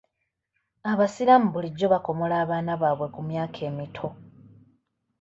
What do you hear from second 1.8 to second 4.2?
bakomola abaana baabwe ku myaka emito.